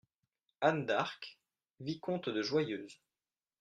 Anne 0.61 0.87
D’ARQUES, 0.87 1.37
vicomte 1.79 2.29
DE 2.29 2.41
JOYEUSE. 2.41 2.99